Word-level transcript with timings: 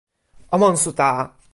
o 0.55 0.57
monsuta! 0.63 1.09